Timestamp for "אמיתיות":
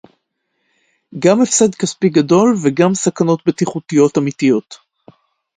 4.17-4.75